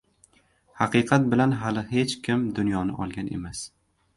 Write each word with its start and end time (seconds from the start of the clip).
•Haqiqat 0.79 1.27
bilan 1.35 1.53
hali 1.65 1.85
hech 1.91 2.17
kim 2.29 2.49
dunyoni 2.61 2.97
olgan 3.05 3.31
emas. 3.39 3.63